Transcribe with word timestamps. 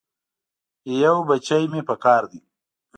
یو 1.03 1.15
بچی 1.27 1.63
مې 1.71 1.81
پکار 1.89 2.23
دی. 2.31 2.39